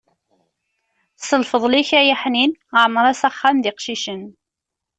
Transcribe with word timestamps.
S 1.25 1.29
lfeḍl-ik 1.41 1.89
ay 1.99 2.09
aḥnin, 2.15 2.51
ɛemr-as 2.81 3.21
axxam 3.29 3.57
d 3.59 3.65
iqcicen. 3.71 4.23